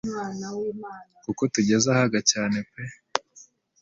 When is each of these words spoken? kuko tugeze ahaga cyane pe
kuko 1.23 1.41
tugeze 1.53 1.85
ahaga 1.93 2.19
cyane 2.31 2.57
pe 2.69 2.83